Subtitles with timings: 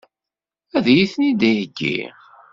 [0.77, 1.99] Ad iyi-ten-id-iheggi?